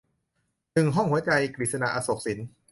[0.73, 2.39] หนึ่งห้องหัวใจ- กฤษณา อโศกสิน